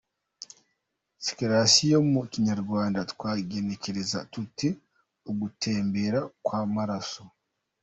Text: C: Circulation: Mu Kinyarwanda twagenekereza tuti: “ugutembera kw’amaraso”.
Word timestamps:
C: 0.03 0.03
Circulation: 1.27 2.03
Mu 2.13 2.21
Kinyarwanda 2.31 2.99
twagenekereza 3.11 4.19
tuti: 4.31 4.69
“ugutembera 5.29 6.19
kw’amaraso”. 6.45 7.23